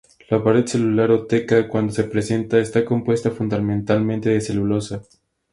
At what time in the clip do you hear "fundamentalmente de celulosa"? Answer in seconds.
3.29-5.03